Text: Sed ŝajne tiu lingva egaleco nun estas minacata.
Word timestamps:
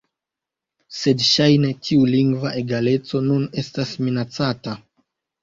Sed 0.99 1.21
ŝajne 1.31 1.69
tiu 1.89 2.07
lingva 2.13 2.55
egaleco 2.63 3.23
nun 3.27 3.45
estas 3.65 3.93
minacata. 4.09 4.77